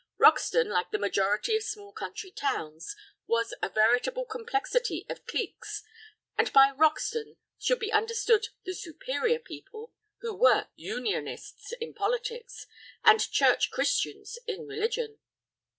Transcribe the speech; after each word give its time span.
Roxton, 0.17 0.67
like 0.69 0.89
the 0.89 0.97
majority 0.97 1.55
of 1.55 1.61
small 1.61 1.91
country 1.93 2.31
towns, 2.31 2.95
was 3.27 3.53
a 3.61 3.69
veritable 3.69 4.25
complexity 4.25 5.05
of 5.07 5.27
cliques, 5.27 5.83
and 6.39 6.51
by 6.51 6.71
"Roxton" 6.71 7.37
should 7.59 7.77
be 7.77 7.93
understood 7.93 8.47
the 8.65 8.73
superior 8.73 9.37
people 9.37 9.93
who 10.21 10.33
were 10.33 10.69
Unionists 10.75 11.71
in 11.79 11.93
politics, 11.93 12.65
and 13.03 13.29
Church 13.31 13.69
Christians 13.69 14.39
in 14.47 14.65
religion. 14.65 15.19